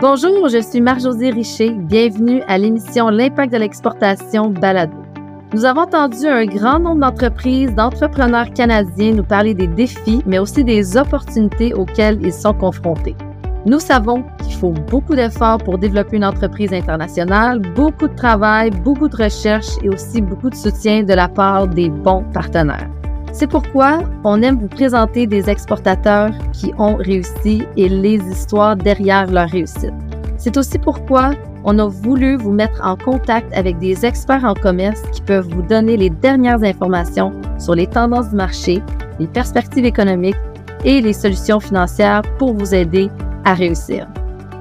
[0.00, 1.72] Bonjour, je suis Marc-Josée Richer.
[1.72, 4.96] Bienvenue à l'émission L'impact de l'exportation Balado.
[5.52, 10.64] Nous avons entendu un grand nombre d'entreprises, d'entrepreneurs canadiens nous parler des défis, mais aussi
[10.64, 13.14] des opportunités auxquelles ils sont confrontés.
[13.66, 19.08] Nous savons qu'il faut beaucoup d'efforts pour développer une entreprise internationale, beaucoup de travail, beaucoup
[19.08, 22.88] de recherche et aussi beaucoup de soutien de la part des bons partenaires.
[23.32, 29.30] C'est pourquoi on aime vous présenter des exportateurs qui ont réussi et les histoires derrière
[29.30, 29.94] leur réussite.
[30.36, 31.32] C'est aussi pourquoi
[31.64, 35.62] on a voulu vous mettre en contact avec des experts en commerce qui peuvent vous
[35.62, 38.82] donner les dernières informations sur les tendances du marché,
[39.18, 40.36] les perspectives économiques
[40.84, 43.10] et les solutions financières pour vous aider
[43.44, 44.08] à réussir.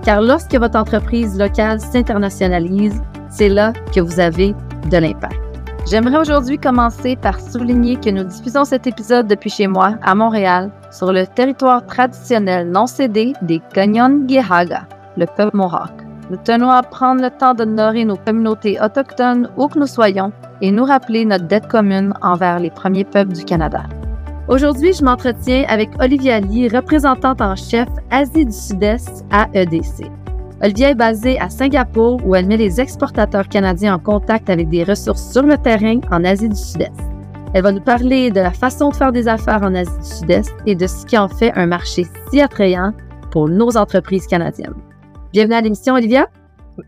[0.03, 4.53] Car lorsque votre entreprise locale s'internationalise, c'est là que vous avez
[4.89, 5.48] de l'impact.
[5.89, 10.69] J'aimerais aujourd'hui commencer par souligner que nous diffusons cet épisode depuis chez moi, à Montréal,
[10.91, 15.89] sur le territoire traditionnel non cédé des Kanyon-Gihaga, le peuple mohawk.
[16.29, 20.69] Nous tenons à prendre le temps d'honorer nos communautés autochtones où que nous soyons et
[20.69, 23.81] nous rappeler notre dette commune envers les premiers peuples du Canada.
[24.47, 30.18] Aujourd'hui, je m'entretiens avec Olivia Lee, représentante en chef Asie du Sud-Est à EDC.
[30.61, 34.83] Olivia est basée à Singapour où elle met les exportateurs canadiens en contact avec des
[34.83, 36.91] ressources sur le terrain en Asie du Sud-Est.
[37.53, 40.53] Elle va nous parler de la façon de faire des affaires en Asie du Sud-Est
[40.65, 42.91] et de ce qui en fait un marché si attrayant
[43.31, 44.75] pour nos entreprises canadiennes.
[45.31, 46.27] Bienvenue à l'émission, Olivia.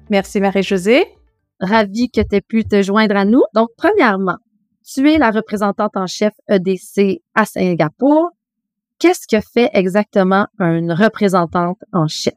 [0.09, 1.06] Merci, Marie-Josée.
[1.61, 3.44] Ravie que tu aies pu te joindre à nous.
[3.56, 4.38] Donc, premièrement,
[4.83, 8.31] tu es la représentante en chef EDC à Singapour.
[9.00, 12.33] Qu'est-ce que fait exactement une représentante en chef?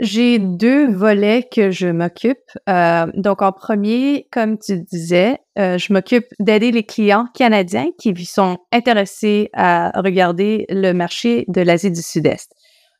[0.00, 2.38] J'ai deux volets que je m'occupe.
[2.68, 8.14] Euh, donc, en premier, comme tu disais, euh, je m'occupe d'aider les clients canadiens qui
[8.24, 12.52] sont intéressés à regarder le marché de l'Asie du Sud-Est.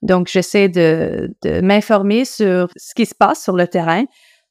[0.03, 4.05] Donc, j'essaie de, de m'informer sur ce qui se passe sur le terrain,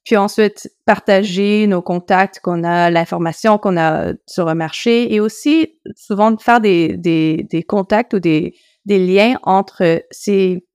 [0.06, 5.80] puis ensuite partager nos contacts qu'on a, l'information qu'on a sur le marché et aussi
[5.98, 8.56] souvent de faire des, des, des contacts ou des,
[8.86, 10.66] des liens entre ces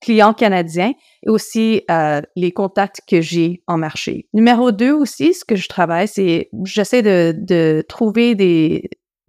[0.00, 0.92] clients canadiens
[1.24, 4.28] et aussi euh, les contacts que j'ai en marché.
[4.32, 8.88] Numéro deux aussi, ce que je travaille, c'est j'essaie de, de trouver des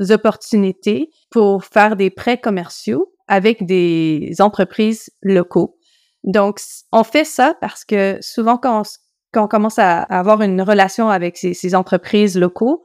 [0.09, 5.77] opportunités pour faire des prêts commerciaux avec des entreprises locaux.
[6.23, 6.59] Donc,
[6.91, 8.83] on fait ça parce que souvent quand
[9.35, 12.83] on, commence à avoir une relation avec ces, ces entreprises locaux,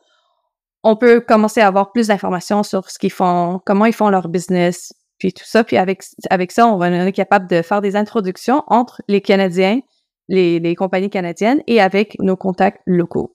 [0.83, 4.29] on peut commencer à avoir plus d'informations sur ce qu'ils font, comment ils font leur
[4.29, 4.93] business,
[5.25, 5.65] puis tout ça.
[5.65, 9.81] Puis avec, avec ça, on va être capable de faire des introductions entre les Canadiens,
[10.29, 13.35] les, les compagnies canadiennes et avec nos contacts locaux.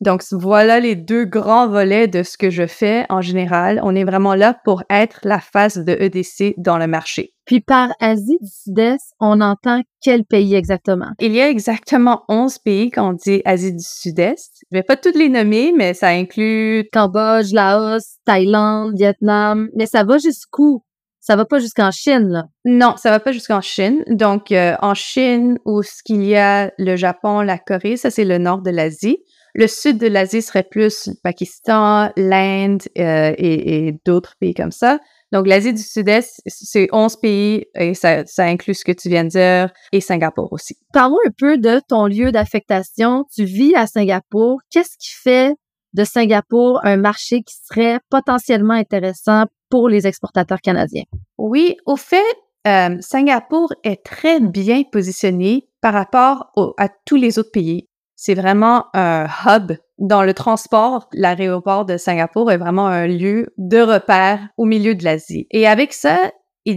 [0.00, 3.80] Donc, voilà les deux grands volets de ce que je fais en général.
[3.82, 7.32] On est vraiment là pour être la face de EDC dans le marché.
[7.46, 11.10] Puis par Asie du Sud-Est, on entend quel pays exactement?
[11.20, 14.64] Il y a exactement 11 pays quand on dit Asie du Sud-Est.
[14.70, 19.68] Je vais pas toutes les nommer, mais ça inclut Cambodge, Laos, Thaïlande, Vietnam.
[19.76, 20.82] Mais ça va jusqu'où?
[21.26, 22.44] Ça va pas jusqu'en Chine, là?
[22.64, 24.04] Non, ça va pas jusqu'en Chine.
[24.06, 28.24] Donc, euh, en Chine, où ce qu'il y a le Japon, la Corée, ça c'est
[28.24, 29.18] le nord de l'Asie.
[29.52, 34.70] Le sud de l'Asie serait plus le Pakistan, l'Inde euh, et, et d'autres pays comme
[34.70, 35.00] ça.
[35.32, 39.24] Donc, l'Asie du Sud-Est, c'est 11 pays et ça, ça inclut ce que tu viens
[39.24, 40.76] de dire et Singapour aussi.
[40.92, 43.24] Parle-moi un peu de ton lieu d'affectation.
[43.34, 44.60] Tu vis à Singapour.
[44.70, 45.56] Qu'est-ce qui fait
[45.96, 51.04] de Singapour un marché qui serait potentiellement intéressant pour les exportateurs canadiens?
[51.38, 52.22] Oui, au fait,
[52.68, 57.88] euh, Singapour est très bien positionné par rapport à tous les autres pays.
[58.14, 61.08] C'est vraiment un hub dans le transport.
[61.12, 65.46] L'aéroport de Singapour est vraiment un lieu de repère au milieu de l'Asie.
[65.50, 66.32] Et avec ça,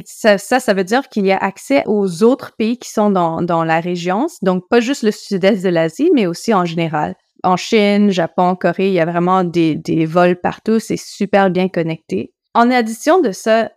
[0.06, 3.64] ça, ça, veut dire qu'il y a accès aux autres pays qui sont dans, dans
[3.64, 7.16] la région, donc pas juste le sud-est de l'Asie, mais aussi en général.
[7.44, 11.70] En Chine, Japon, Corée, il y a vraiment des, des vols partout, c'est super bien
[11.70, 12.34] connecté.
[12.54, 13.72] En addition de ça,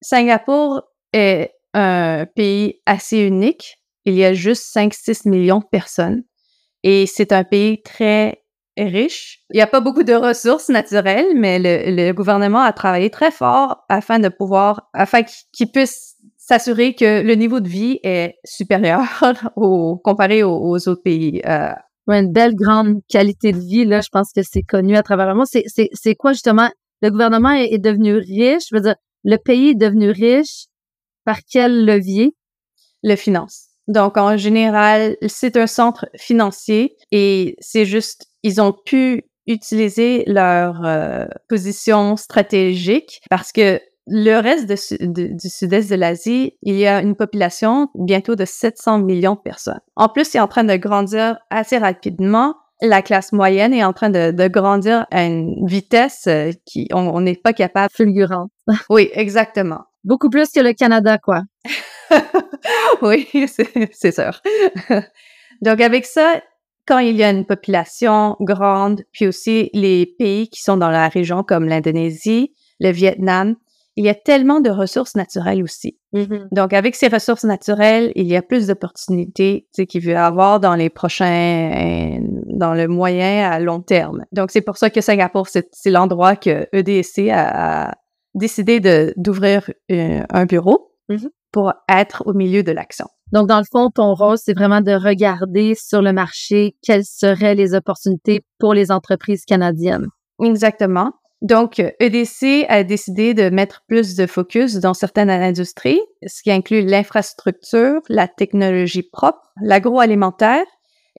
[0.00, 3.78] Singapour est un pays assez unique.
[4.04, 6.22] Il y a juste 5-6 millions de personnes
[6.82, 8.42] et c'est un pays très
[8.76, 9.40] riche.
[9.50, 13.84] Il n'y a pas beaucoup de ressources naturelles, mais le, gouvernement a travaillé très fort
[13.88, 15.22] afin de pouvoir, afin
[15.52, 19.02] qu'il puisse s'assurer que le niveau de vie est supérieur
[19.56, 21.42] au, comparé aux, autres pays.
[21.46, 21.72] Euh,
[22.14, 25.34] une belle grande qualité de vie, là, je pense que c'est connu à travers le
[25.34, 25.46] monde.
[25.46, 26.70] C'est quoi justement?
[27.02, 30.66] Le gouvernement est, devenu riche, je veux dire, le pays est devenu riche
[31.24, 32.34] par quel levier?
[33.04, 33.66] Le finance.
[33.86, 40.84] Donc, en général, c'est un centre financier et c'est juste, ils ont pu utiliser leur
[40.84, 47.14] euh, position stratégique parce que le reste du sud-est de l'Asie, il y a une
[47.14, 49.80] population bientôt de 700 millions de personnes.
[49.96, 52.54] En plus, c'est en train de grandir assez rapidement.
[52.80, 57.34] La classe moyenne est en train de, grandir à une vitesse euh, qui on n'est
[57.34, 57.92] pas capable.
[57.92, 58.50] Fulgurante.
[58.90, 59.80] oui, exactement.
[60.04, 61.42] Beaucoup plus que le Canada, quoi.
[63.02, 63.28] oui,
[63.92, 64.40] c'est sûr.
[65.60, 66.40] Donc, avec ça,
[66.86, 71.08] quand il y a une population grande, puis aussi les pays qui sont dans la
[71.08, 73.56] région comme l'Indonésie, le Vietnam,
[73.98, 75.98] il y a tellement de ressources naturelles aussi.
[76.14, 76.50] Mm-hmm.
[76.52, 80.88] Donc, avec ces ressources naturelles, il y a plus d'opportunités qu'il veut avoir dans les
[80.88, 84.24] prochains, dans le moyen à long terme.
[84.30, 87.92] Donc, c'est pour ça que Singapour, c'est l'endroit que EDC a,
[88.34, 88.78] décidé
[89.16, 91.30] d'ouvrir euh, un bureau mm-hmm.
[91.50, 93.06] pour être au milieu de l'action.
[93.32, 97.56] Donc, dans le fond, ton rôle, c'est vraiment de regarder sur le marché quelles seraient
[97.56, 100.06] les opportunités pour les entreprises canadiennes.
[100.40, 101.10] Exactement.
[101.40, 106.82] Donc, EDC a décidé de mettre plus de focus dans certaines industries, ce qui inclut
[106.82, 110.64] l'infrastructure, la technologie propre, l'agroalimentaire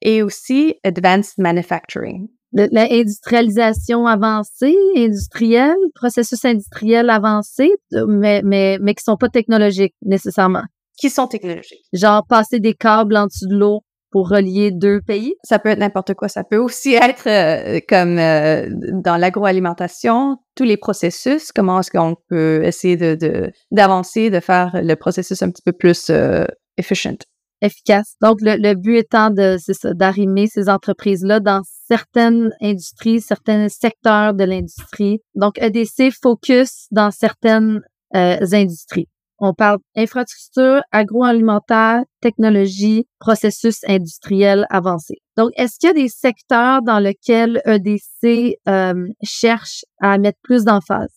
[0.02, 2.28] et aussi advanced manufacturing.
[2.52, 7.72] L'industrialisation avancée, industrielle, processus industriel avancé,
[8.08, 10.64] mais, mais, mais qui sont pas technologiques nécessairement.
[10.98, 11.86] Qui sont technologiques.
[11.94, 15.36] Genre passer des câbles en dessous de l'eau pour relier deux pays?
[15.44, 16.28] Ça peut être n'importe quoi.
[16.28, 18.68] Ça peut aussi être euh, comme euh,
[19.04, 24.96] dans l'agroalimentation, tous les processus, comment est-ce qu'on peut essayer de d'avancer, de, faire le
[24.96, 26.46] processus un petit peu plus euh,
[26.78, 27.18] efficient?
[27.62, 28.16] Efficace.
[28.22, 29.58] Donc, le, le but étant de,
[29.94, 35.20] d'arrimer ces entreprises-là dans certaines industries, certains secteurs de l'industrie.
[35.36, 37.82] Donc, EDC focus dans certaines
[38.14, 39.10] industries.
[39.40, 45.16] On parle infrastructure, agroalimentaire, technologie, processus industriel avancé.
[45.38, 50.66] Donc, est-ce qu'il y a des secteurs dans lesquels EDC euh, cherche à mettre plus
[50.66, 51.14] d'emphase?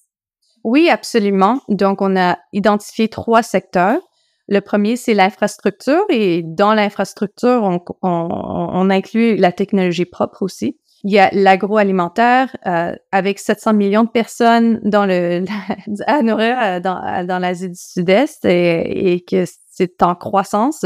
[0.65, 1.61] Oui, absolument.
[1.69, 4.01] Donc, on a identifié trois secteurs.
[4.49, 10.79] Le premier, c'est l'infrastructure et dans l'infrastructure, on, on, inclut la technologie propre aussi.
[11.05, 15.45] Il y a l'agroalimentaire euh, avec 700 millions de personnes dans le
[16.07, 20.85] à nourrir euh, dans, dans l'Asie du Sud-Est et, et, que c'est en croissance.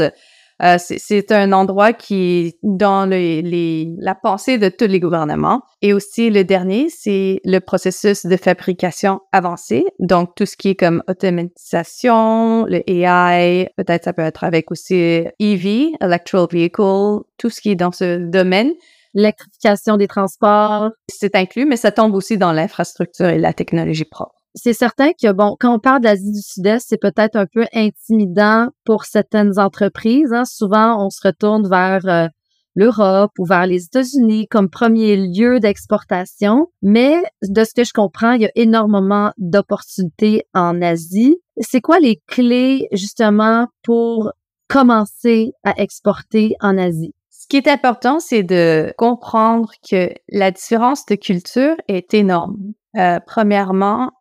[0.63, 5.61] Euh, c'est un endroit qui dans les, les, la pensée de tous les gouvernements.
[5.83, 9.85] Et aussi le dernier, c'est le processus de fabrication avancé.
[9.99, 14.95] Donc tout ce qui est comme automatisation, le AI, peut-être ça peut être avec aussi
[15.39, 18.73] EV, Electrical Vehicle, tout ce qui est dans ce domaine
[19.17, 20.91] l'électrification des transports.
[21.09, 24.35] C'est inclus, mais ça tombe aussi dans l'infrastructure et la technologie propre.
[24.55, 28.69] C'est certain que, bon, quand on parle d'Asie du Sud-Est, c'est peut-être un peu intimidant
[28.85, 30.31] pour certaines entreprises.
[30.33, 30.45] Hein.
[30.45, 32.27] Souvent, on se retourne vers euh,
[32.75, 36.67] l'Europe ou vers les États-Unis comme premier lieu d'exportation.
[36.81, 41.37] Mais de ce que je comprends, il y a énormément d'opportunités en Asie.
[41.59, 44.31] C'est quoi les clés, justement, pour
[44.67, 47.13] commencer à exporter en Asie?
[47.47, 52.57] Ce qui est important, c'est de comprendre que la différence de culture est énorme.
[52.97, 54.11] Euh, premièrement,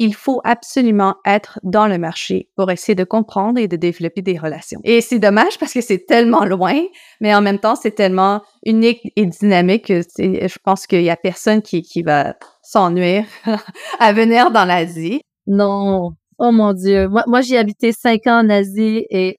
[0.00, 4.36] il faut absolument être dans le marché pour essayer de comprendre et de développer des
[4.36, 4.80] relations.
[4.82, 6.82] Et c'est dommage parce que c'est tellement loin,
[7.20, 11.14] mais en même temps, c'est tellement unique et dynamique que je pense qu'il y a
[11.16, 12.34] personne qui, qui va
[12.64, 13.24] s'ennuyer
[14.00, 15.20] à venir dans l'Asie.
[15.46, 16.16] Non.
[16.38, 17.08] Oh mon Dieu.
[17.08, 19.38] Moi j'ai habité cinq ans en Asie et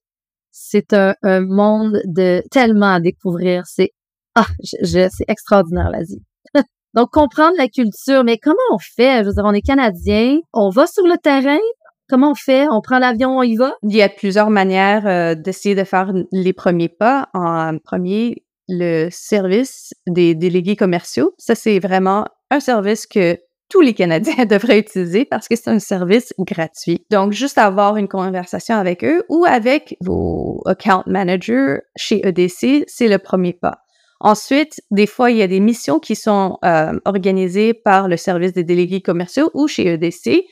[0.53, 3.63] c'est un, monde de tellement à découvrir.
[3.65, 3.91] C'est
[4.35, 4.45] ah,
[4.81, 6.21] je, c'est extraordinaire l'Asie.
[6.93, 9.23] Donc comprendre la culture, mais comment on fait?
[9.23, 11.59] Je veux dire, on est canadien, on va sur le terrain.
[12.07, 12.67] Comment on fait?
[12.69, 13.75] On prend l'avion, on y va?
[13.83, 17.29] Il y a plusieurs manières euh, d'essayer de faire les premiers pas.
[17.33, 21.33] En premier, le service des délégués commerciaux.
[21.37, 23.37] Ça, c'est vraiment un service que
[23.69, 27.05] tous les Canadiens devraient utiliser parce que c'est un service gratuit.
[27.09, 33.07] Donc, juste avoir une conversation avec eux ou avec vos account managers chez EDC, c'est
[33.07, 33.79] le premier pas.
[34.19, 38.53] Ensuite, des fois, il y a des missions qui sont euh, organisées par le service
[38.53, 40.45] des délégués commerciaux ou chez EDC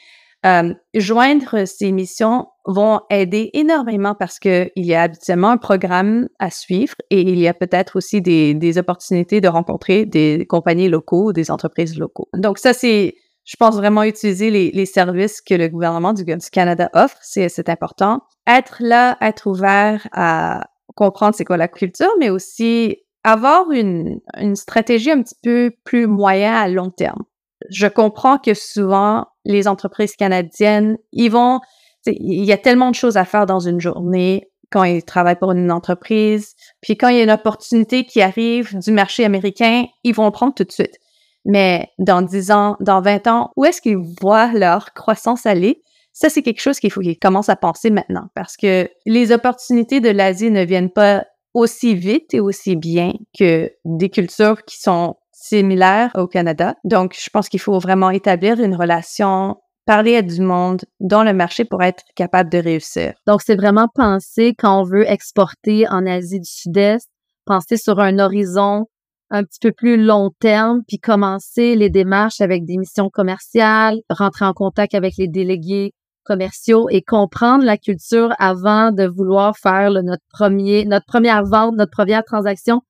[0.46, 6.30] euh, joindre ces missions vont aider énormément parce que il y a habituellement un programme
[6.40, 10.90] à suivre et il y a peut-être aussi des, des opportunités de rencontrer des compagnies
[10.90, 12.28] locaux, des entreprises locaux.
[12.36, 16.90] Donc ça, c'est, je pense vraiment utiliser les, les services que le gouvernement du, Canada
[16.94, 18.22] offre, c'est important.
[18.48, 24.56] Être là, être ouvert à comprendre c'est quoi la culture, mais aussi avoir une, une
[24.56, 27.24] stratégie un petit peu plus moyen à long terme
[27.70, 31.60] je comprends que souvent, les entreprises canadiennes, ils vont,
[32.06, 35.52] il y a tellement de choses à faire dans une journée quand ils travaillent pour
[35.52, 36.56] une entreprise.
[36.82, 40.32] Puis quand il y a une opportunité qui arrive du marché américain, ils vont le
[40.32, 40.98] prendre tout de suite.
[41.46, 45.82] Mais dans 10 ans, dans 20 ans, où est-ce qu'ils voient leur croissance aller?
[46.14, 50.02] Ça, c'est quelque chose qu'il faut qu'ils commencent à penser maintenant parce que les opportunités
[50.02, 55.16] de l'Asie ne viennent pas aussi vite et aussi bien que des cultures qui sont
[55.42, 56.76] similaires au Canada.
[56.84, 61.34] Donc, je pense qu'il faut vraiment établir une relation, parler à du monde dans le
[61.34, 63.14] marché pour être capable de réussir.
[63.28, 67.10] Donc, c'est vraiment penser quand on veut exporter en Asie du Sud-Est,
[67.46, 68.86] penser sur un horizon
[69.32, 74.46] un petit peu plus long terme, puis commencer les démarches avec des missions commerciales, rentrer
[74.46, 75.94] en contact avec les délégués
[76.24, 81.92] commerciaux et comprendre la culture avant de vouloir faire notre premier, notre première vente, notre
[81.92, 82.82] première transaction.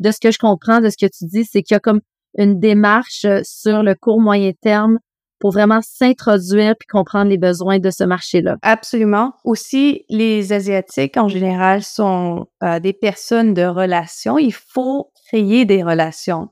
[0.00, 2.00] De ce que je comprends, de ce que tu dis, c'est qu'il y a comme
[2.36, 4.98] une démarche euh, sur le court moyen terme
[5.38, 8.56] pour vraiment s'introduire puis comprendre les besoins de ce marché-là.
[8.62, 9.32] Absolument.
[9.44, 14.38] Aussi, les Asiatiques en général sont euh, des personnes de relations.
[14.38, 16.48] Il faut créer des relations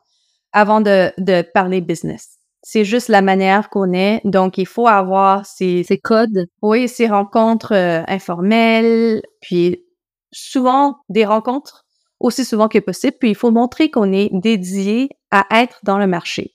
[0.52, 2.38] avant de, de parler business.
[2.62, 4.20] C'est juste la manière qu'on est.
[4.24, 6.46] Donc, il faut avoir ces, ces codes.
[6.62, 9.84] Oui, ces rencontres euh, informelles, puis
[10.32, 11.86] souvent des rencontres
[12.20, 13.16] aussi souvent que possible.
[13.18, 16.54] Puis, il faut montrer qu'on est dédié à être dans le marché.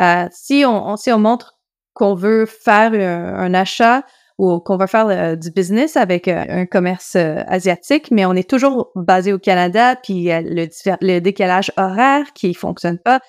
[0.00, 1.58] Euh, si, on, si on montre
[1.92, 4.04] qu'on veut faire un, achat
[4.38, 8.92] ou qu'on veut faire euh, du business avec un commerce asiatique, mais on est toujours
[8.94, 10.68] basé au Canada, puis le,
[11.00, 13.20] le décalage horaire qui fonctionne pas,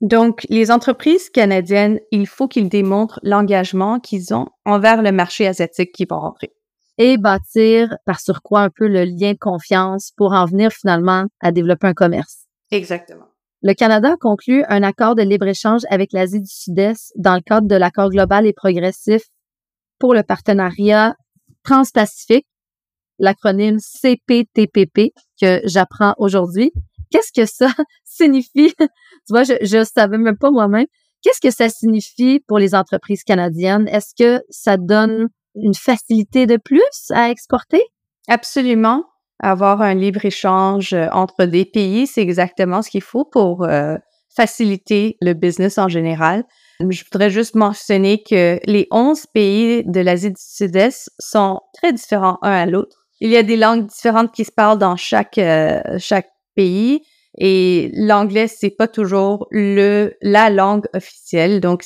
[0.00, 5.92] donc, les entreprises canadiennes, il faut qu'ils démontrent l'engagement qu'ils ont envers le marché asiatique
[5.92, 6.52] qui vont rentrer.
[6.98, 11.24] Et bâtir par sur quoi un peu le lien de confiance pour en venir finalement
[11.40, 12.46] à développer un commerce.
[12.70, 13.26] Exactement.
[13.62, 17.66] Le Canada a conclu un accord de libre-échange avec l'Asie du Sud-Est dans le cadre
[17.66, 19.22] de l'accord global et progressif
[19.98, 21.16] pour le partenariat
[21.64, 22.46] transpacifique,
[23.18, 26.72] l'acronyme CPTPP que j'apprends aujourd'hui.
[27.10, 27.68] Qu'est-ce que ça
[28.04, 28.74] signifie?
[28.78, 30.86] tu vois, je, je savais même pas moi-même.
[31.22, 33.88] Qu'est-ce que ça signifie pour les entreprises canadiennes?
[33.88, 35.28] Est-ce que ça donne
[35.62, 37.82] une facilité de plus à exporter?
[38.28, 39.04] Absolument.
[39.40, 43.96] Avoir un libre-échange euh, entre des pays, c'est exactement ce qu'il faut pour euh,
[44.34, 46.44] faciliter le business en général.
[46.80, 52.38] Je voudrais juste mentionner que les 11 pays de l'Asie du Sud-Est sont très différents
[52.42, 53.06] un à l'autre.
[53.20, 57.02] Il y a des langues différentes qui se parlent dans chaque, euh, chaque pays
[57.36, 61.84] et l'anglais c'est pas toujours le la langue officielle donc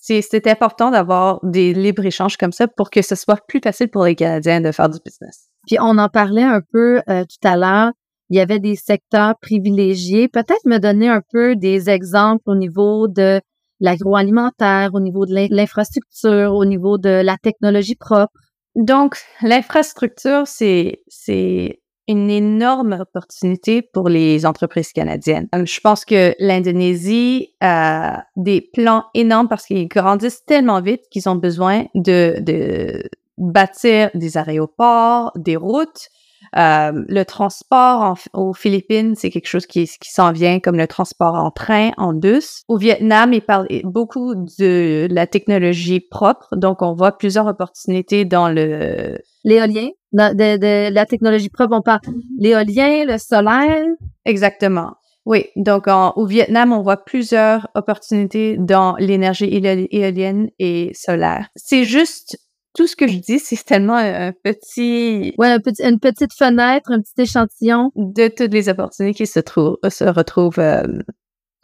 [0.00, 4.04] c'est important d'avoir des libres échanges comme ça pour que ce soit plus facile pour
[4.04, 5.48] les Canadiens de faire du business.
[5.66, 7.92] Puis on en parlait un peu euh, tout à l'heure.
[8.30, 10.28] Il y avait des secteurs privilégiés.
[10.28, 13.40] Peut-être me donner un peu des exemples au niveau de
[13.80, 18.32] l'agroalimentaire, au niveau de l'infrastructure, au niveau de la technologie propre.
[18.74, 25.48] Donc, l'infrastructure, c'est, c'est une énorme opportunité pour les entreprises canadiennes.
[25.52, 31.36] Je pense que l'Indonésie a des plans énormes parce qu'ils grandissent tellement vite qu'ils ont
[31.36, 33.02] besoin de, de
[33.36, 36.08] bâtir des aéroports, des routes,
[36.56, 41.34] euh, le transport aux Philippines, c'est quelque chose qui, qui s'en vient comme le transport
[41.34, 42.62] en train, en bus.
[42.68, 48.48] Au Vietnam, ils parlent beaucoup de la technologie propre, donc on voit plusieurs opportunités dans
[48.48, 49.18] le...
[49.44, 52.00] L'éolien, de, de, la technologie propre, on parle
[52.38, 53.86] l'éolien, le solaire.
[54.24, 54.94] Exactement.
[55.28, 61.48] Oui, donc au Vietnam, on voit plusieurs opportunités dans l'énergie éolienne et solaire.
[61.54, 62.38] C'est juste
[62.74, 65.34] tout ce que je dis, c'est tellement un, petit...
[65.38, 67.90] Ouais, un petit, une petite fenêtre, un petit échantillon.
[67.96, 70.82] De toutes les opportunités qui se, trouvent, se retrouvent euh,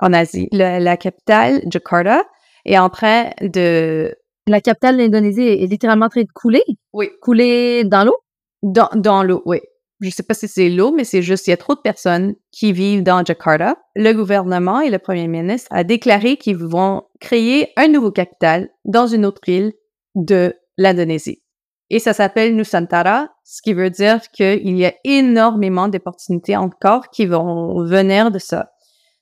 [0.00, 0.48] en Asie.
[0.52, 2.24] la capitale, Jakarta,
[2.64, 4.14] est en train de...
[4.46, 6.62] La capitale de l'Indonésie est, littéralement en train de couler?
[6.92, 7.10] Oui.
[7.22, 8.16] Couler dans l'eau?
[8.62, 9.60] Dans, dans l'eau, oui.
[10.00, 12.34] Je sais pas si c'est l'eau, mais c'est juste, il y a trop de personnes
[12.50, 13.76] qui vivent dans Jakarta.
[13.94, 19.06] Le gouvernement et le premier ministre a déclaré qu'ils vont créer un nouveau capital dans
[19.06, 19.72] une autre île
[20.14, 21.42] de l'Indonésie.
[21.90, 27.26] Et ça s'appelle Nusantara, ce qui veut dire qu'il y a énormément d'opportunités encore qui
[27.26, 28.70] vont venir de ça.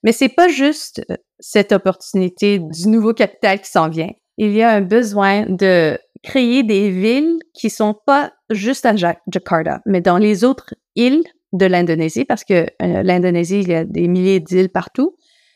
[0.03, 4.11] Mais c'est pas juste euh, cette opportunité du nouveau capital qui s'en vient.
[4.37, 9.81] Il y a un besoin de créer des villes qui sont pas juste à Jakarta,
[9.85, 14.07] mais dans les autres îles de l'Indonésie, parce que euh, l'Indonésie, il y a des
[14.07, 15.15] milliers d'îles partout.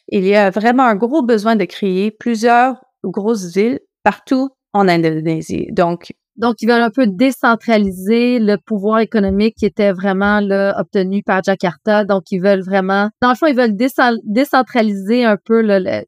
[0.10, 5.68] Il y a vraiment un gros besoin de créer plusieurs grosses villes partout en Indonésie.
[5.72, 11.24] Donc, donc, ils veulent un peu décentraliser le pouvoir économique qui était vraiment là, obtenu
[11.24, 12.06] par Jakarta.
[12.06, 13.76] Donc, ils veulent vraiment, dans le fond, ils veulent
[14.24, 15.62] décentraliser un peu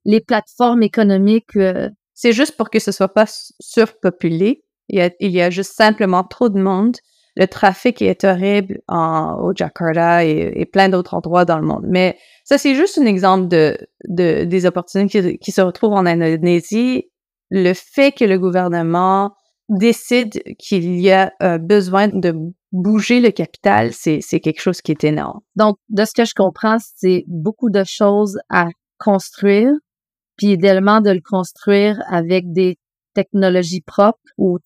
[0.06, 1.56] les plateformes économiques.
[1.56, 1.90] Euh.
[2.14, 3.26] C'est juste pour que ce soit pas
[3.60, 4.64] surpopulé.
[4.90, 6.98] Il y, a, il y a juste simplement trop de monde.
[7.36, 11.86] Le trafic est horrible en, au Jakarta et, plein d'autres endroits dans le monde.
[11.88, 16.06] Mais ça, c'est juste un exemple de, de des opportunités qui, qui se retrouvent en
[16.06, 17.09] Indonésie
[17.50, 19.34] le fait que le gouvernement
[19.70, 22.34] décide qu'il y a euh, besoin de
[22.72, 25.40] bouger le capital, c'est quelque chose qui est énorme.
[25.56, 29.72] Donc, de ce que je comprends, c'est beaucoup de choses à construire,
[30.38, 32.78] puis idéalement de le construire avec des
[33.14, 34.60] technologies propres ou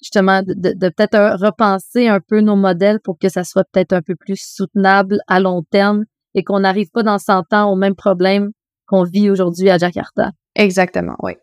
[0.00, 4.02] justement de, de peut-être repenser un peu nos modèles pour que ça soit peut-être un
[4.02, 7.94] peu plus soutenable à long terme et qu'on n'arrive pas dans 100 ans au même
[7.94, 8.50] problème
[8.86, 10.30] qu'on vit aujourd'hui à Jakarta.
[10.56, 11.34] Exactement, oui.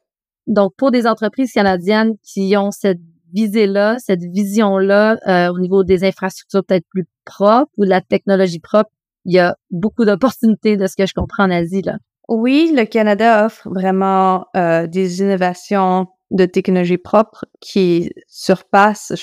[0.47, 3.01] Donc, pour des entreprises canadiennes qui ont cette
[3.33, 8.59] visée-là, cette vision-là euh, au niveau des infrastructures peut-être plus propres ou de la technologie
[8.59, 8.89] propre,
[9.25, 11.81] il y a beaucoup d'opportunités de ce que je comprends en Asie.
[11.81, 11.97] Là.
[12.29, 19.13] Oui, le Canada offre vraiment euh, des innovations de technologie propre qui surpassent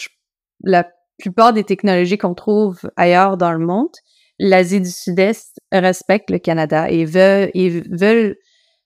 [0.63, 0.87] la
[1.19, 3.93] plupart des technologies qu'on trouve ailleurs dans le monde.
[4.39, 8.37] L'Asie du Sud-Est respecte le Canada et veut, ils veulent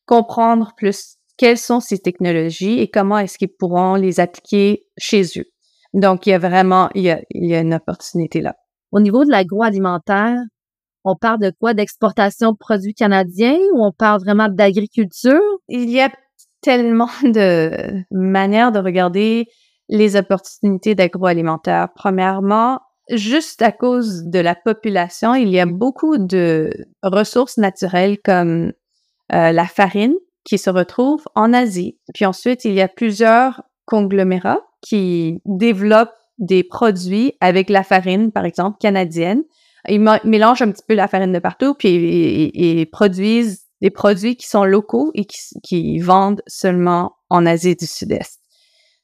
[0.05, 5.47] comprendre plus quelles sont ces technologies et comment est-ce qu'ils pourront les appliquer chez eux.
[5.95, 8.55] Donc, il y a vraiment, il y a, il y a une opportunité là.
[8.93, 10.37] Au niveau de l'agroalimentaire,
[11.05, 11.75] on parle de quoi?
[11.75, 15.41] D'exportation de produits canadiens ou on parle vraiment d'agriculture?
[15.69, 16.11] Il y a
[16.61, 17.71] tellement de
[18.11, 19.47] manières de regarder
[19.89, 21.89] les opportunités d'agroalimentaire.
[21.95, 22.81] Premièrement,
[23.11, 26.71] juste à cause de la population, il y a beaucoup de
[27.03, 28.73] ressources naturelles comme
[29.33, 30.15] euh, la farine
[30.49, 31.99] qui se retrouve en Asie.
[32.15, 38.47] Puis ensuite, il y a plusieurs conglomérats qui développent des produits avec la farine, par
[38.47, 39.43] exemple, canadienne.
[39.89, 44.47] Ils mélangent un petit peu la farine de partout, puis ils, produisent des produits qui
[44.49, 48.41] sont locaux et qui, qui vendent seulement en Asie du Sud-Est.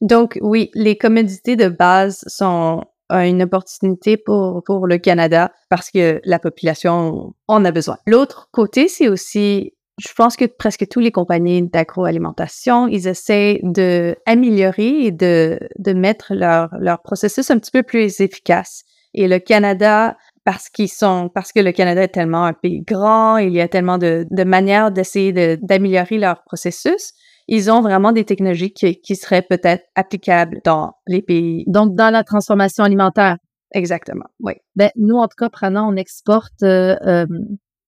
[0.00, 6.20] Donc oui, les commodités de base sont une opportunité pour, pour le Canada parce que
[6.24, 7.98] la population en a besoin.
[8.06, 14.16] L'autre côté, c'est aussi je pense que presque toutes les compagnies d'agroalimentation, ils essaient de
[14.26, 18.82] améliorer et de, de mettre leur, leur processus un petit peu plus efficace.
[19.14, 23.36] Et le Canada, parce qu'ils sont, parce que le Canada est tellement un pays grand,
[23.38, 27.12] il y a tellement de, de manières d'essayer d'améliorer leur processus.
[27.46, 31.64] Ils ont vraiment des technologies qui, qui seraient peut-être applicables dans les pays.
[31.68, 33.36] Donc, dans la transformation alimentaire.
[33.72, 34.54] Exactement, oui.
[34.76, 37.26] Ben, nous, en tout cas, prenons, on exporte euh, euh,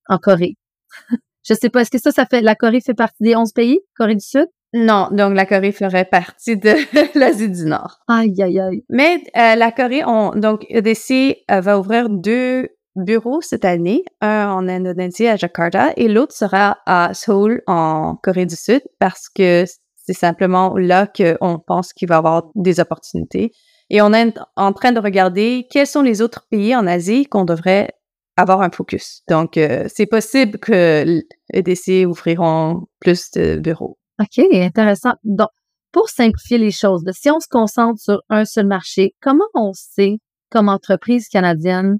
[0.09, 0.57] en Corée.
[1.49, 3.79] Je sais pas, est-ce que ça, ça fait, la Corée fait partie des 11 pays,
[3.97, 4.47] Corée du Sud?
[4.75, 6.75] Non, donc la Corée ferait partie de
[7.19, 8.01] l'Asie du Nord.
[8.09, 8.85] Aïe, aïe, aïe.
[8.91, 14.51] Mais euh, la Corée, on, donc EDC euh, va ouvrir deux bureaux cette année, un
[14.51, 19.65] en Indonésie à Jakarta et l'autre sera à Seoul en Corée du Sud parce que
[19.95, 23.53] c'est simplement là qu'on pense qu'il va y avoir des opportunités.
[23.91, 27.45] Et on est en train de regarder quels sont les autres pays en Asie qu'on
[27.45, 27.91] devrait
[28.37, 29.23] avoir un focus.
[29.29, 31.23] Donc, euh, c'est possible que
[31.53, 33.99] EDC ouvriront plus de bureaux.
[34.21, 35.15] OK, intéressant.
[35.25, 35.49] Donc,
[35.93, 40.19] pour simplifier les choses, si on se concentre sur un seul marché, comment on sait,
[40.51, 41.99] comme entreprise canadienne,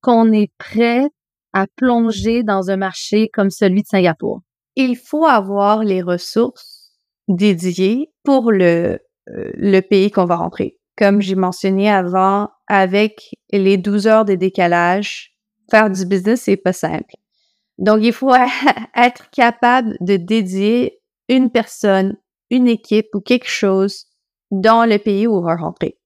[0.00, 1.08] qu'on est prêt
[1.52, 4.42] à plonger dans un marché comme celui de Singapour?
[4.76, 6.92] Il faut avoir les ressources
[7.28, 8.98] dédiées pour le,
[9.30, 10.78] euh, le pays qu'on va rentrer.
[10.96, 15.33] Comme j'ai mentionné avant, avec les 12 heures de décalage,
[15.70, 17.14] faire du business, c'est pas simple.
[17.78, 18.34] Donc, il faut
[18.96, 22.16] être capable de dédier une personne,
[22.50, 24.06] une équipe ou quelque chose
[24.50, 25.98] dans le pays où on va rentrer.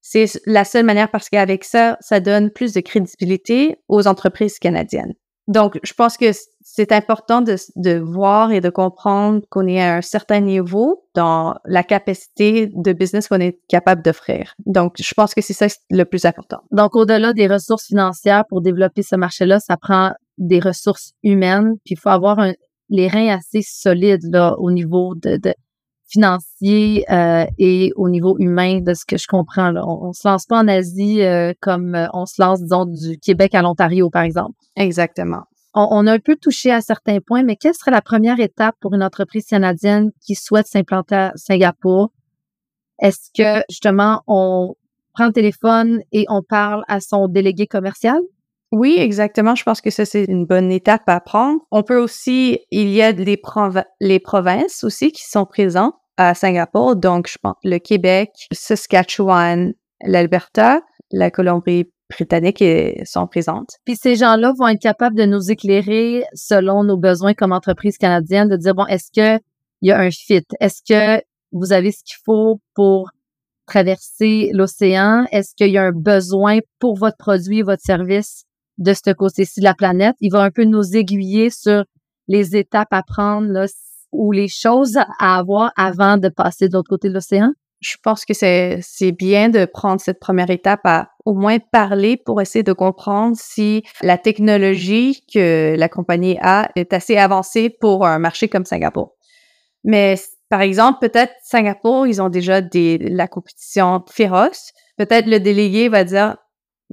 [0.00, 5.14] C'est la seule manière parce qu'avec ça, ça donne plus de crédibilité aux entreprises canadiennes.
[5.48, 6.26] Donc, je pense que
[6.60, 11.56] c'est important de, de, voir et de comprendre qu'on est à un certain niveau dans
[11.64, 14.52] la capacité de business qu'on est capable d'offrir.
[14.66, 16.58] Donc, je pense que c'est ça le plus important.
[16.70, 21.94] Donc, au-delà des ressources financières pour développer ce marché-là, ça prend des ressources humaines, puis
[21.94, 22.52] il faut avoir un,
[22.90, 25.54] les reins assez solides là, au niveau de, de
[26.08, 29.70] financier euh, et au niveau humain de ce que je comprends.
[29.70, 29.86] Là.
[29.86, 33.18] On, on se lance pas en Asie euh, comme euh, on se lance, disons, du
[33.18, 34.54] Québec à l'Ontario, par exemple.
[34.76, 35.42] Exactement.
[35.74, 38.74] On, on, a un peu touché à certains points, mais quelle serait la première étape
[38.80, 42.10] pour une entreprise canadienne qui souhaite s'implanter à Singapour?
[43.00, 44.74] Est-ce que justement on
[45.12, 48.18] prend le téléphone et on parle à son délégué commercial?
[48.70, 49.54] Oui, exactement.
[49.54, 51.60] Je pense que ça, c'est une bonne étape à prendre.
[51.70, 53.38] On peut aussi, il y a les,
[54.18, 56.96] provinces aussi qui sont présentes à Singapour.
[56.96, 62.62] Donc, je pense le Québec, Saskatchewan, l'Alberta, la Colombie-Britannique
[63.06, 63.76] sont présentes.
[63.86, 68.48] Puis ces gens-là vont être capables de nous éclairer selon nos besoins comme entreprise canadienne,
[68.48, 69.42] de dire, bon, est-ce que
[69.80, 70.44] il y a un fit?
[70.60, 73.10] Est-ce que vous avez ce qu'il faut pour
[73.66, 75.24] traverser l'océan?
[75.30, 78.44] Est-ce qu'il y a un besoin pour votre produit, votre service?
[78.78, 80.16] De ce côté-ci de la planète.
[80.20, 81.84] Il va un peu nous aiguiller sur
[82.28, 83.66] les étapes à prendre là,
[84.12, 87.52] ou les choses à avoir avant de passer de l'autre côté de l'océan.
[87.80, 92.16] je pense que c'est c'est bien de prendre cette première étape à au moins parler
[92.16, 98.06] pour essayer de comprendre si la technologie que la compagnie a est assez avancée pour
[98.06, 99.14] un marché comme Singapour.
[99.84, 100.16] Mais
[100.48, 104.72] par exemple, peut-être Singapour, ils ont déjà des la compétition féroce.
[104.96, 106.36] Peut-être le délégué va dire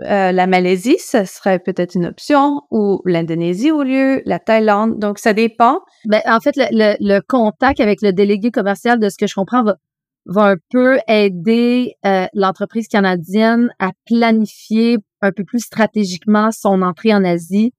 [0.02, 5.00] euh, la Malaisie, ce serait peut-être une option, ou l'Indonésie au lieu, la Thaïlande.
[5.00, 5.80] Donc, ça dépend.
[6.06, 9.64] Ben, en fait, le, le, contact avec le délégué commercial, de ce que je comprends,
[9.64, 9.76] va,
[10.26, 17.14] va un peu aider euh, l'entreprise canadienne à planifier un peu plus stratégiquement son entrée
[17.14, 17.74] en Asie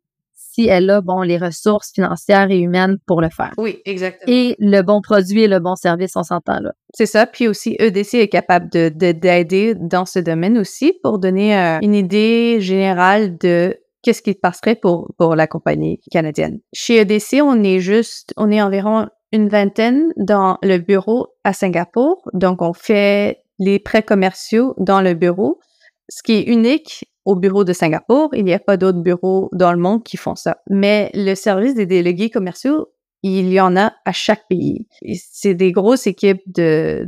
[0.57, 3.53] si elle a bon les ressources financières et humaines pour le faire.
[3.59, 4.33] Oui, exactement.
[4.35, 6.73] Et le bon produit et le bon service, on s'entend là.
[6.95, 7.27] C'est ça.
[7.27, 11.95] Puis aussi, EDC est capable de d'aider dans ce domaine aussi pour donner euh, une
[11.95, 16.61] idée générale de qu'est-ce qui passerait pour pour la compagnie canadienne.
[16.73, 22.23] Chez EDC, on est juste, on est environ une vingtaine dans le bureau à Singapour.
[22.33, 25.61] Donc, on fait les prêts commerciaux dans le bureau,
[26.09, 28.31] ce qui est unique au bureau de Singapour.
[28.33, 30.59] Il n'y a pas d'autres bureaux dans le monde qui font ça.
[30.71, 32.89] Mais le service des délégués commerciaux,
[33.23, 34.87] il y en a à chaque pays.
[35.15, 37.07] C'est des grosses équipes de,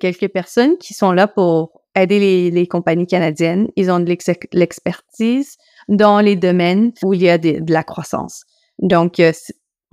[0.00, 3.68] quelques personnes qui sont là pour aider les, les compagnies canadiennes.
[3.76, 4.16] Ils ont de
[4.52, 5.56] l'expertise
[5.88, 8.42] dans les domaines où il y a de, de la croissance.
[8.80, 9.32] Donc, euh,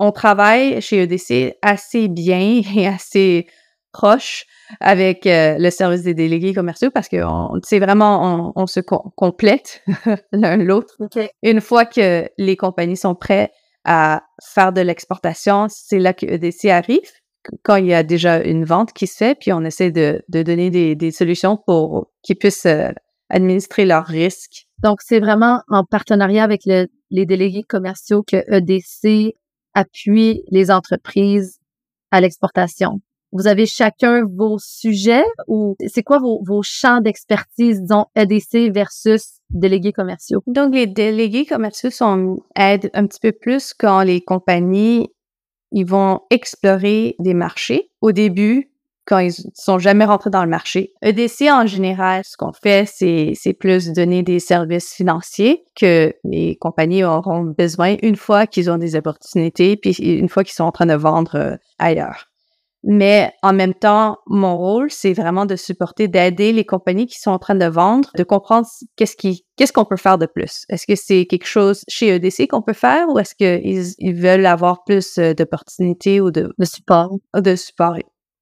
[0.00, 3.46] on travaille chez EDC assez bien et assez
[3.92, 4.46] proche
[4.80, 7.18] avec euh, le service des délégués commerciaux parce que
[7.62, 9.84] c'est vraiment on, se complète
[10.32, 10.96] l'un l'autre.
[11.42, 13.52] Une fois que les compagnies sont prêtes
[13.84, 17.10] à faire de l'exportation, c'est là que EDC arrive
[17.64, 20.70] quand il y a déjà une vente qui se fait, puis on essaie de, donner
[20.70, 22.90] des, solutions pour qu'ils puissent euh,
[23.30, 24.66] administrer leurs risques.
[24.82, 29.34] Donc, c'est vraiment en partenariat avec les délégués commerciaux que EDC
[29.74, 31.58] appuie les entreprises
[32.10, 33.00] à l'exportation
[33.32, 39.92] vous avez chacun vos sujets ou c'est quoi vos, champs d'expertise, disons, EDC versus délégués
[39.92, 40.42] commerciaux?
[40.46, 45.08] Donc, les délégués commerciaux sont, aident un petit peu plus quand les compagnies,
[45.72, 47.90] ils vont explorer des marchés.
[48.02, 48.72] Au début,
[49.06, 50.92] quand ils sont jamais rentrés dans le marché.
[51.02, 56.56] EDC, en général, ce qu'on fait, c'est, c'est plus donner des services financiers que les
[56.56, 60.72] compagnies auront besoin une fois qu'ils ont des opportunités, puis une fois qu'ils sont en
[60.72, 62.31] train de vendre euh, ailleurs.
[62.84, 67.30] Mais en même temps, mon rôle, c'est vraiment de supporter, d'aider les compagnies qui sont
[67.30, 68.66] en train de vendre, de comprendre
[68.96, 70.64] qu'est-ce qui, qu'est-ce qu'on peut faire de plus.
[70.68, 74.46] Est-ce que c'est quelque chose chez EDC qu'on peut faire ou est-ce qu'ils ils veulent
[74.46, 77.96] avoir plus euh, d'opportunités ou de, de support, de support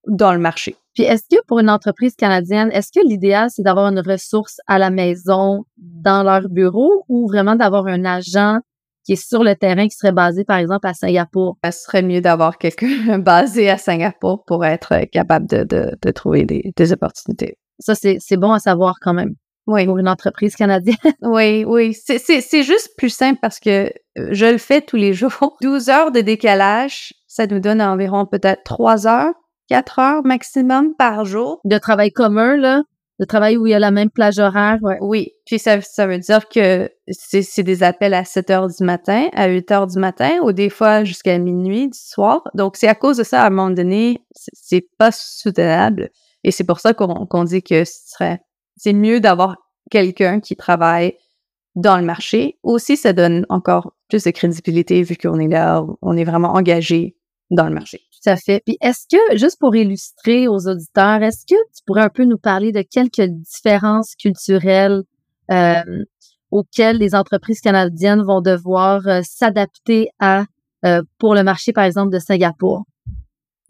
[0.07, 0.75] dans le marché?
[0.95, 4.79] Puis est-ce que pour une entreprise canadienne, est-ce que l'idéal c'est d'avoir une ressource à
[4.79, 8.59] la maison dans leur bureau ou vraiment d'avoir un agent
[9.05, 11.59] qui est sur le terrain, qui serait basé, par exemple, à Singapour.
[11.65, 16.45] Ce serait mieux d'avoir quelqu'un basé à Singapour pour être capable de, de, de trouver
[16.45, 17.57] des, des, opportunités.
[17.79, 19.35] Ça, c'est bon à savoir quand même.
[19.67, 19.85] Oui.
[19.87, 20.97] Pour une entreprise canadienne.
[21.23, 21.95] oui, oui.
[21.95, 25.57] C'est juste plus simple parce que euh, je le fais tous les jours.
[25.63, 29.35] 12 heures de décalage, ça nous donne environ peut-être 3 heures,
[29.69, 31.61] 4 heures maximum par jour.
[31.65, 32.83] De travail commun, là
[33.21, 34.79] de travail où il y a la même plage horaire.
[35.03, 39.29] Oui, puis ça, ça veut dire que c'est des appels à 7 heures du matin,
[39.35, 42.43] à 8 heures du matin, ou des fois jusqu'à minuit du soir.
[42.55, 46.09] Donc, c'est à cause de ça, à un moment donné, c'est pas soutenable.
[46.45, 48.41] Et c'est pour ça qu'on dit que ce serait,
[48.79, 49.57] c'est mieux d'avoir
[49.91, 51.13] quelqu'un qui travaille
[51.75, 52.59] dans le marché.
[52.63, 57.17] Aussi, ça donne encore plus de crédibilité vu qu'on est là, on est vraiment engagé
[57.51, 58.01] dans le marché.
[58.23, 58.63] Tout à fait.
[58.67, 62.37] Puis est-ce que, juste pour illustrer aux auditeurs, est-ce que tu pourrais un peu nous
[62.37, 65.03] parler de quelques différences culturelles
[65.51, 66.05] euh,
[66.51, 70.45] auxquelles les entreprises canadiennes vont devoir euh, s'adapter à
[70.85, 72.85] euh, pour le marché, par exemple, de Singapour?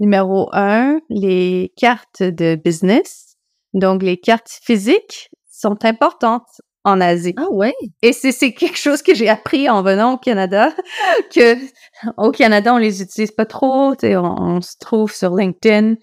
[0.01, 3.37] Numéro un, les cartes de business.
[3.75, 7.35] Donc, les cartes physiques sont importantes en Asie.
[7.37, 7.75] Ah ouais?
[8.03, 10.73] Et c'est c'est quelque chose que j'ai appris en venant au Canada
[11.35, 11.57] que
[12.17, 15.97] au Canada on les utilise pas trop, on, on se trouve sur LinkedIn,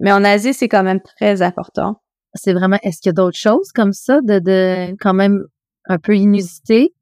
[0.00, 1.96] mais en Asie c'est quand même très important.
[2.34, 5.42] C'est vraiment est-ce qu'il y a d'autres choses comme ça de de quand même
[5.86, 6.94] un peu inusité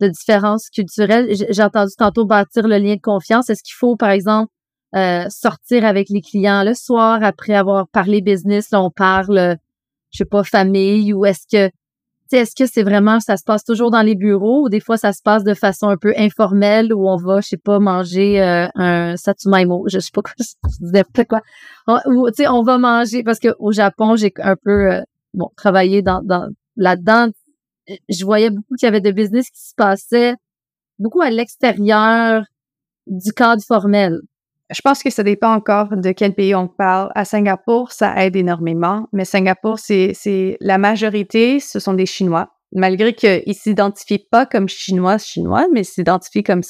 [0.00, 1.34] de différences culturelles?
[1.50, 3.50] J'ai entendu tantôt bâtir le lien de confiance.
[3.50, 4.52] Est-ce qu'il faut par exemple
[4.94, 9.56] euh, sortir avec les clients le soir après avoir parlé business, là on parle
[10.12, 11.72] je sais pas famille ou est-ce que
[12.36, 15.12] est-ce que c'est vraiment, ça se passe toujours dans les bureaux ou des fois ça
[15.12, 18.66] se passe de façon un peu informelle où on va, je sais pas, manger euh,
[18.74, 20.44] un satsumaimo, je sais pas quoi, je
[20.80, 21.40] disais quoi.
[21.86, 25.02] Tu sais, on va manger parce que au Japon, j'ai un peu, euh,
[25.34, 27.28] bon, travaillé dans, dans là-dedans.
[28.08, 30.34] Je voyais beaucoup qu'il y avait de business qui se passait
[30.98, 32.44] beaucoup à l'extérieur
[33.06, 34.20] du cadre formel.
[34.70, 37.10] Je pense que ça dépend encore de quel pays on parle.
[37.14, 42.50] À Singapour, ça aide énormément, mais Singapour, c'est la majorité, ce sont des Chinois.
[42.72, 46.62] Malgré qu'ils ne s'identifient pas comme Chinois, Chinois, mais s'identifient comme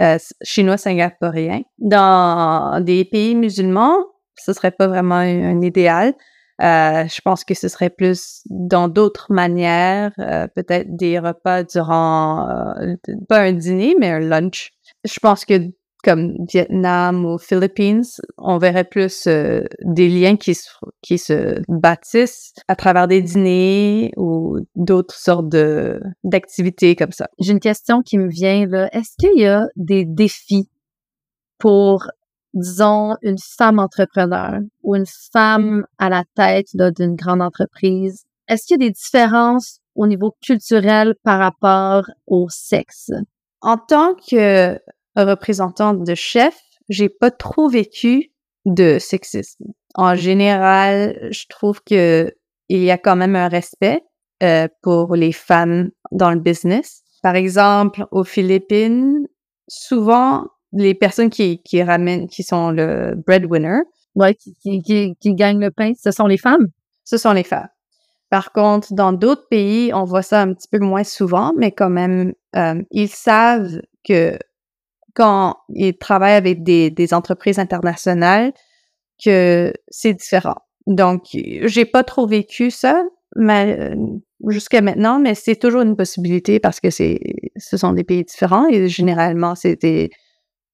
[0.00, 1.62] euh, Chinois singapouriens.
[1.78, 3.96] Dans des pays musulmans,
[4.36, 6.14] ce serait pas vraiment un, idéal.
[6.62, 12.46] Euh, je pense que ce serait plus dans d'autres manières, euh, peut-être des repas durant,
[13.28, 14.72] pas un dîner, mais un lunch.
[15.04, 15.54] Je pense que
[16.02, 18.04] comme Vietnam ou Philippines,
[18.38, 20.68] on verrait plus euh, des liens qui se,
[21.02, 27.28] qui se bâtissent à travers des dîners ou d'autres sortes de, d'activités comme ça.
[27.38, 28.88] J'ai une question qui me vient là.
[28.92, 30.68] Est-ce qu'il y a des défis
[31.58, 32.06] pour,
[32.54, 38.24] disons, une femme entrepreneur ou une femme à la tête d'une grande entreprise?
[38.48, 43.10] Est-ce qu'il y a des différences au niveau culturel par rapport au sexe?
[43.60, 44.78] En tant que
[45.24, 46.56] représentante de chef,
[46.88, 48.32] j'ai pas trop vécu
[48.64, 49.64] de sexisme.
[49.94, 52.32] En général, je trouve que
[52.68, 54.02] il y a quand même un respect
[54.42, 57.02] euh, pour les femmes dans le business.
[57.22, 59.26] Par exemple, aux Philippines,
[59.68, 63.80] souvent les personnes qui, qui ramènent, qui sont le breadwinner,
[64.14, 66.66] ouais, qui, qui, qui gagnent le pain, ce sont les femmes?
[67.04, 67.68] Ce sont les femmes.
[68.30, 71.90] Par contre, dans d'autres pays, on voit ça un petit peu moins souvent, mais quand
[71.90, 74.36] même, euh, ils savent que
[75.16, 78.52] quand ils travaillent avec des, des entreprises internationales
[79.24, 80.58] que c'est différent.
[80.86, 83.02] Donc, j'ai pas trop vécu ça
[83.36, 83.94] mais,
[84.48, 87.20] jusqu'à maintenant, mais c'est toujours une possibilité parce que c'est,
[87.56, 90.10] ce sont des pays différents et généralement, c'est des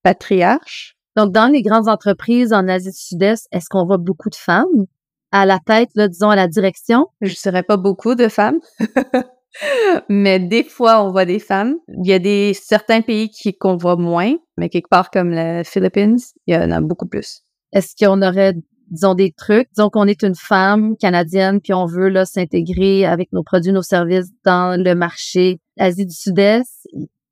[0.02, 0.96] patriarches.
[1.16, 4.86] Donc, dans les grandes entreprises en Asie du Sud-Est, est-ce qu'on voit beaucoup de femmes
[5.32, 7.08] à la tête, là, disons, à la direction?
[7.20, 8.60] Je dirais pas beaucoup de femmes.
[10.08, 11.76] mais des fois, on voit des femmes.
[11.88, 15.62] Il y a des certains pays qui qu'on voit moins, mais quelque part comme les
[15.64, 17.42] Philippines, il y en a beaucoup plus.
[17.72, 18.54] Est-ce qu'on aurait,
[18.90, 19.68] disons, des trucs?
[19.74, 23.82] Disons qu'on est une femme canadienne, puis on veut là s'intégrer avec nos produits, nos
[23.82, 26.88] services dans le marché Asie du Sud-Est.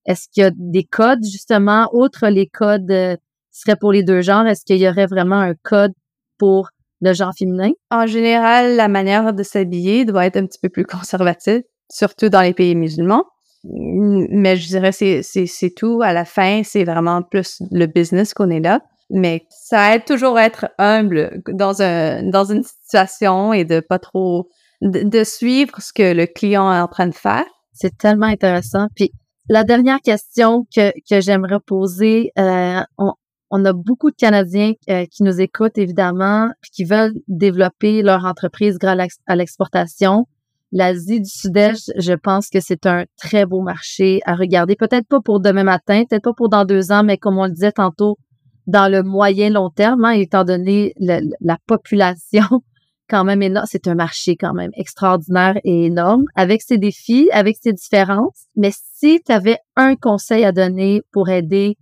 [0.07, 3.17] Est-ce qu'il y a des codes, justement, outre les codes euh,
[3.53, 4.47] qui seraient pour les deux genres?
[4.47, 5.93] Est-ce qu'il y aurait vraiment un code
[6.39, 6.71] pour
[7.03, 7.71] le genre féminin?
[7.91, 12.41] En général, la manière de s'habiller doit être un petit peu plus conservative surtout dans
[12.41, 13.25] les pays musulmans.
[13.65, 16.01] Mais je dirais c'est c'est tout.
[16.03, 18.81] À la fin, c'est vraiment plus le business qu'on est là.
[19.11, 23.99] Mais ça aide toujours à être humble dans un dans une situation et de pas
[23.99, 24.49] trop
[24.81, 27.45] de, suivre ce que le client est en train de faire.
[27.75, 28.87] C'est tellement intéressant.
[28.97, 29.13] Puis
[29.49, 33.13] la dernière question que que j'aimerais poser, euh, on,
[33.51, 38.25] on a beaucoup de Canadiens euh, qui nous écoutent évidemment, puis qui veulent développer leur
[38.25, 40.27] entreprise grâce à l'exportation.
[40.73, 44.77] L'Asie du Sud-Est, je pense que c'est un très beau marché à regarder.
[44.77, 47.53] Peut-être pas pour demain matin, peut-être pas pour dans deux ans, mais comme on le
[47.53, 48.19] disait tantôt,
[48.67, 52.45] dans le moyen long terme, hein, étant donné la population
[53.09, 57.57] quand même énorme, c'est un marché quand même extraordinaire et énorme, avec ses défis, avec
[57.61, 58.47] ses différences.
[58.57, 61.77] Mais si tu avais un conseil à donner pour aider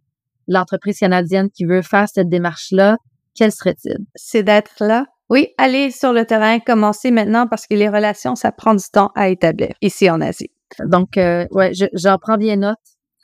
[0.47, 2.97] l'entreprise canadienne qui veut faire cette démarche-là,
[3.35, 3.99] quel serait-il?
[4.15, 8.51] C'est d'être là oui, aller sur le terrain, commencer maintenant parce que les relations, ça
[8.51, 10.51] prend du temps à établir ici en Asie.
[10.85, 12.79] Donc, euh, ouais, j'en prends bien note.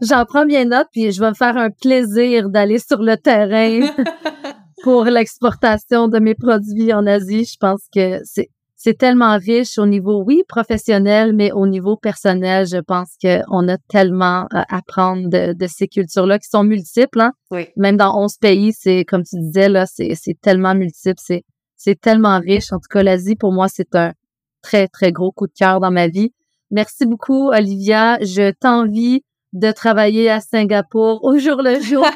[0.02, 3.88] j'en prends bien note, puis je vais me faire un plaisir d'aller sur le terrain
[4.82, 7.44] pour l'exportation de mes produits en Asie.
[7.44, 8.50] Je pense que c'est
[8.84, 13.78] c'est tellement riche au niveau, oui, professionnel, mais au niveau personnel, je pense qu'on a
[13.88, 17.20] tellement à apprendre de, ces cultures-là qui sont multiples.
[17.20, 17.32] Hein?
[17.52, 17.68] Oui.
[17.76, 21.44] Même dans 11 pays, c'est comme tu disais, là, c'est, c'est tellement multiple, c'est,
[21.76, 22.72] c'est tellement riche.
[22.72, 24.14] En tout cas, l'Asie, pour moi, c'est un
[24.62, 26.32] très, très gros coup de cœur dans ma vie.
[26.72, 28.18] Merci beaucoup, Olivia.
[28.20, 32.06] Je t'envie de travailler à Singapour au jour le jour.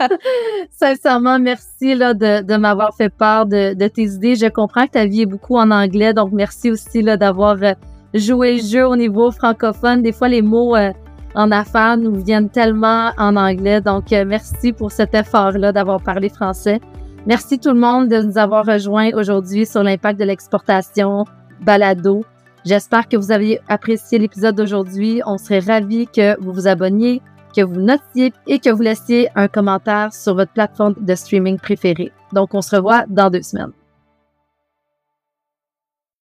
[0.70, 4.34] Sincèrement, merci là, de, de m'avoir fait part de, de, tes idées.
[4.34, 7.74] Je comprends que ta vie est beaucoup en anglais, donc merci aussi là, d'avoir euh,
[8.14, 10.02] joué le jeu au niveau francophone.
[10.02, 10.90] Des fois, les mots euh,
[11.34, 16.30] en affaires nous viennent tellement en anglais, donc euh, merci pour cet effort-là d'avoir parlé
[16.30, 16.80] français.
[17.26, 21.26] Merci tout le monde de nous avoir rejoints aujourd'hui sur l'impact de l'exportation
[21.60, 22.24] balado.
[22.64, 25.22] J'espère que vous avez apprécié l'épisode d'aujourd'hui.
[25.24, 27.22] On serait ravis que vous vous abonniez,
[27.56, 32.12] que vous notiez et que vous laissiez un commentaire sur votre plateforme de streaming préférée.
[32.32, 33.72] Donc, on se revoit dans deux semaines.